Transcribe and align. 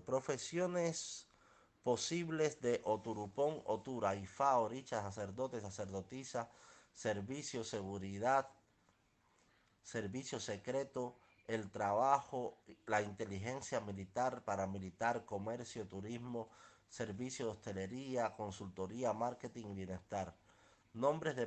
Profesiones 0.00 1.28
posibles 1.82 2.60
de 2.60 2.80
Oturupón, 2.84 3.62
Otura, 3.66 4.14
Ifá, 4.16 4.58
Oricha, 4.58 5.02
sacerdote, 5.02 5.60
sacerdotisa, 5.60 6.50
servicio, 6.94 7.62
seguridad, 7.62 8.48
servicio 9.82 10.40
secreto, 10.40 11.18
el 11.46 11.70
trabajo, 11.70 12.56
la 12.86 13.02
inteligencia 13.02 13.80
militar, 13.80 14.42
paramilitar, 14.44 15.26
comercio, 15.26 15.86
turismo, 15.86 16.48
servicio 16.88 17.46
de 17.46 17.52
hostelería, 17.52 18.34
consultoría, 18.34 19.12
marketing 19.12 19.74
bienestar. 19.74 20.34
Nombres 20.94 21.36
de 21.36 21.42